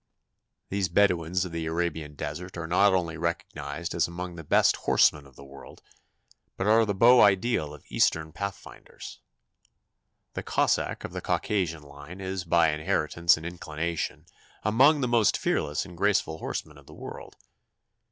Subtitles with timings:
[0.69, 5.27] These Bedouins of the Arabian Desert are not only recognized as among the best horsemen
[5.27, 5.83] of the world,
[6.57, 9.19] but are the beau ideal of Eastern pathfinders.
[10.33, 14.25] The Cossack of the Caucasian line is by inheritance and inclination
[14.63, 17.35] among the most fearless and graceful horsemen of the world.